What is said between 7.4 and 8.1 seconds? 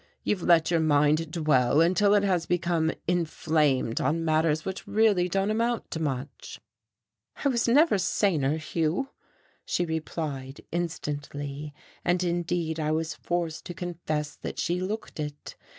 "I was never